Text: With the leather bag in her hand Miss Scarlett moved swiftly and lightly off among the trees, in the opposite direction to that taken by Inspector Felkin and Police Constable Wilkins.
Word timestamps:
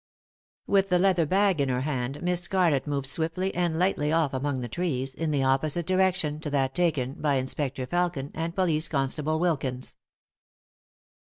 With 0.65 0.89
the 0.89 0.97
leather 0.97 1.27
bag 1.27 1.61
in 1.61 1.69
her 1.69 1.81
hand 1.81 2.23
Miss 2.23 2.41
Scarlett 2.41 2.87
moved 2.87 3.05
swiftly 3.05 3.53
and 3.53 3.77
lightly 3.77 4.11
off 4.11 4.33
among 4.33 4.61
the 4.61 4.67
trees, 4.67 5.13
in 5.13 5.29
the 5.29 5.43
opposite 5.43 5.85
direction 5.85 6.39
to 6.39 6.49
that 6.49 6.73
taken 6.73 7.13
by 7.13 7.35
Inspector 7.35 7.85
Felkin 7.85 8.31
and 8.33 8.55
Police 8.55 8.87
Constable 8.87 9.37
Wilkins. 9.37 9.95